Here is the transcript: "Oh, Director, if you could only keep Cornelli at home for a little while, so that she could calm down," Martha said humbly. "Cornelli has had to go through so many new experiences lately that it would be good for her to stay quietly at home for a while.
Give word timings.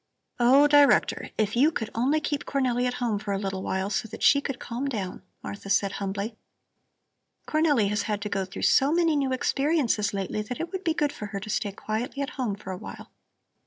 "Oh, 0.39 0.67
Director, 0.67 1.29
if 1.37 1.55
you 1.55 1.69
could 1.71 1.91
only 1.93 2.19
keep 2.19 2.43
Cornelli 2.45 2.87
at 2.87 2.95
home 2.95 3.19
for 3.19 3.33
a 3.33 3.37
little 3.37 3.61
while, 3.61 3.91
so 3.91 4.07
that 4.07 4.23
she 4.23 4.41
could 4.41 4.57
calm 4.57 4.85
down," 4.87 5.21
Martha 5.43 5.69
said 5.69 5.91
humbly. 5.91 6.35
"Cornelli 7.47 7.87
has 7.89 8.01
had 8.09 8.19
to 8.23 8.27
go 8.29 8.43
through 8.43 8.63
so 8.63 8.91
many 8.91 9.15
new 9.15 9.31
experiences 9.31 10.11
lately 10.11 10.41
that 10.41 10.59
it 10.59 10.71
would 10.71 10.83
be 10.83 10.95
good 10.95 11.13
for 11.13 11.27
her 11.27 11.39
to 11.41 11.51
stay 11.51 11.71
quietly 11.71 12.23
at 12.23 12.31
home 12.31 12.55
for 12.55 12.71
a 12.71 12.77
while. 12.77 13.11